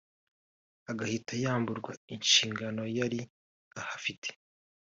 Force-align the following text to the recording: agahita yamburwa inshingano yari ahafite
agahita 0.91 1.33
yamburwa 1.43 1.91
inshingano 2.15 2.81
yari 2.97 3.19
ahafite 3.81 4.27